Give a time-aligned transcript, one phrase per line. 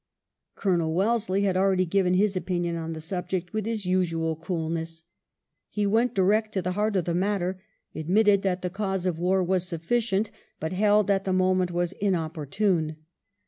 [0.55, 5.03] Colonel Wellesley had already given his opinion on the subject with his usual coolness.
[5.69, 7.61] He went direct to the heart of the matter,
[7.93, 12.95] admitted that the cause of war was sufficient, but held that the moment was inopportune.